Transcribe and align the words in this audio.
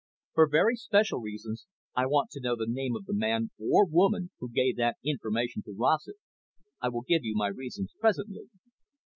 For 0.33 0.49
very 0.49 0.77
special 0.77 1.19
reasons 1.19 1.67
I 1.93 2.07
want 2.07 2.31
to 2.31 2.41
know 2.41 2.55
the 2.55 2.65
name 2.67 2.95
of 2.95 3.05
the 3.05 3.13
man 3.13 3.51
or 3.59 3.85
woman 3.85 4.31
who 4.39 4.49
gave 4.51 4.77
that 4.77 4.97
information 5.05 5.61
to 5.67 5.75
Rossett. 5.77 6.15
I 6.81 6.89
will 6.89 7.03
give 7.07 7.23
you 7.23 7.35
my 7.35 7.49
reasons 7.49 7.93
presently." 7.99 8.49